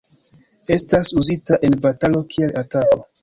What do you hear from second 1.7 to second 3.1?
batalo kiel atako.